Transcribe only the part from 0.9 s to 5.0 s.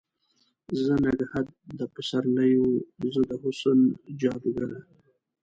نګهت د پسر لیو، زه د حسن جادوګره